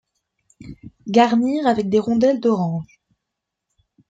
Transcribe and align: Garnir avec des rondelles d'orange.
Garnir 1.07 1.67
avec 1.67 1.87
des 1.87 1.99
rondelles 1.99 2.39
d'orange. 2.39 3.03